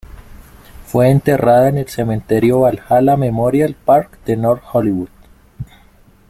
Fue 0.87 1.11
enterrada 1.11 1.69
en 1.69 1.77
el 1.77 1.87
Cementerio 1.87 2.61
Valhalla 2.61 3.15
Memorial 3.17 3.75
Park 3.75 4.17
de 4.25 4.35
North 4.35 4.63
Hollywood. 4.73 5.09